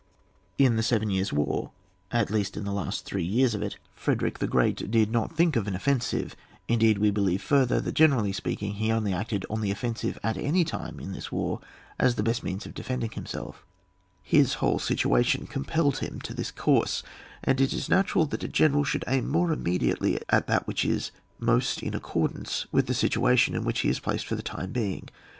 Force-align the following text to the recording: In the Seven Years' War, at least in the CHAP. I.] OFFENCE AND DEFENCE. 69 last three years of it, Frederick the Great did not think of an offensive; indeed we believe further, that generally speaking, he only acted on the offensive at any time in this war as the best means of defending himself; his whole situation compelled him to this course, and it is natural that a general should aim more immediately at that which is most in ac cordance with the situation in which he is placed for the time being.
In 0.57 0.77
the 0.77 0.81
Seven 0.81 1.11
Years' 1.11 1.31
War, 1.31 1.69
at 2.09 2.31
least 2.31 2.57
in 2.57 2.63
the 2.63 2.71
CHAP. 2.71 2.73
I.] 2.73 2.81
OFFENCE 2.81 2.85
AND 2.85 2.85
DEFENCE. 2.85 2.85
69 2.85 2.85
last 2.85 3.05
three 3.05 3.23
years 3.23 3.53
of 3.53 3.61
it, 3.61 3.77
Frederick 3.93 4.39
the 4.39 4.47
Great 4.47 4.89
did 4.89 5.11
not 5.11 5.37
think 5.37 5.55
of 5.55 5.67
an 5.67 5.75
offensive; 5.75 6.35
indeed 6.67 6.97
we 6.97 7.11
believe 7.11 7.43
further, 7.43 7.79
that 7.79 7.91
generally 7.91 8.33
speaking, 8.33 8.73
he 8.73 8.91
only 8.91 9.13
acted 9.13 9.45
on 9.47 9.61
the 9.61 9.69
offensive 9.69 10.17
at 10.23 10.37
any 10.37 10.63
time 10.65 10.99
in 10.99 11.11
this 11.11 11.31
war 11.31 11.59
as 11.99 12.15
the 12.15 12.23
best 12.23 12.41
means 12.43 12.65
of 12.65 12.73
defending 12.73 13.11
himself; 13.11 13.63
his 14.23 14.55
whole 14.55 14.79
situation 14.79 15.45
compelled 15.45 15.99
him 15.99 16.19
to 16.21 16.33
this 16.33 16.49
course, 16.49 17.03
and 17.43 17.61
it 17.61 17.71
is 17.71 17.87
natural 17.87 18.25
that 18.25 18.43
a 18.43 18.47
general 18.47 18.83
should 18.83 19.05
aim 19.07 19.29
more 19.29 19.51
immediately 19.53 20.19
at 20.29 20.47
that 20.47 20.65
which 20.65 20.83
is 20.83 21.11
most 21.37 21.83
in 21.83 21.93
ac 21.93 22.01
cordance 22.01 22.65
with 22.71 22.87
the 22.87 22.95
situation 22.95 23.53
in 23.53 23.63
which 23.63 23.81
he 23.81 23.89
is 23.89 23.99
placed 23.99 24.25
for 24.25 24.33
the 24.33 24.41
time 24.41 24.71
being. 24.71 25.07